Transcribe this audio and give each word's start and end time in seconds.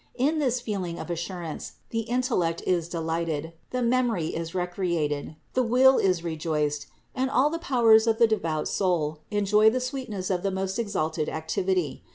In 0.15 0.39
this 0.39 0.59
feeling 0.59 0.97
of 0.97 1.11
assurance 1.11 1.73
the 1.91 1.99
intellect 1.99 2.63
is 2.65 2.89
delighted, 2.89 3.53
the 3.69 3.83
memory 3.83 4.29
is 4.33 4.55
recreated, 4.55 5.35
the 5.53 5.61
will 5.61 5.99
is 5.99 6.23
rejoiced 6.23 6.87
and 7.13 7.29
all 7.29 7.51
the 7.51 7.59
powers 7.59 8.07
of 8.07 8.17
the 8.17 8.25
devout 8.25 8.67
soul 8.67 9.19
enjoy 9.29 9.69
the 9.69 9.79
sweetness 9.79 10.31
of 10.31 10.41
the 10.41 10.49
most 10.49 10.79
exalted 10.79 11.29
activity. 11.29 12.03